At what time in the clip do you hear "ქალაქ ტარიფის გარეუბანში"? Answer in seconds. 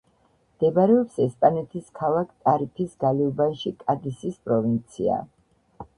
1.99-3.75